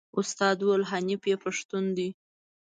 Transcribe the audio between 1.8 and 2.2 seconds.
دی.